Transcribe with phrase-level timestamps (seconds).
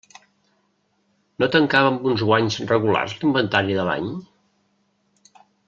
[1.43, 4.09] No tancava amb uns guanys regulars l'inventari de l'any?